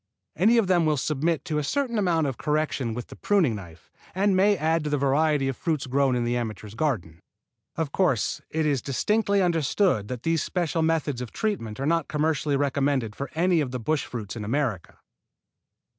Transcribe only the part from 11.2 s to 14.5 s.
of treatment are not commercially recommended for any of the bush fruits in